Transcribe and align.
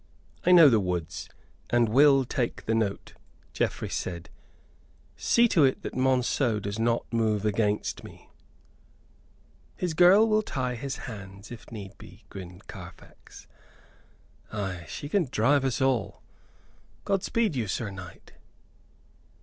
"I 0.47 0.51
know 0.51 0.67
the 0.67 0.79
woods 0.79 1.29
and 1.69 1.87
will 1.87 2.25
take 2.25 2.65
the 2.65 2.73
note," 2.73 3.13
Geoffrey 3.53 3.89
said. 3.91 4.31
"See 5.15 5.47
to 5.49 5.63
it 5.63 5.83
that 5.83 5.93
Monceux 5.93 6.59
does 6.59 6.79
not 6.79 7.05
move 7.13 7.45
against 7.45 8.03
me." 8.03 8.31
"His 9.75 9.93
girl 9.93 10.27
will 10.27 10.41
tie 10.41 10.73
his 10.73 11.05
hands, 11.05 11.51
if 11.51 11.71
need 11.71 11.95
be," 11.99 12.23
grinned 12.29 12.65
Carfax. 12.65 13.45
"Ay, 14.51 14.85
she 14.87 15.07
can 15.07 15.25
drive 15.25 15.63
us 15.63 15.79
all. 15.83 16.23
God 17.05 17.21
speed 17.21 17.55
you, 17.55 17.67
Sir 17.67 17.91
Knight." 17.91 18.33